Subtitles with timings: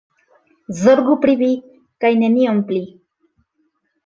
[0.79, 1.49] Zorgu pri vi,
[2.05, 2.81] kaj nenion pli.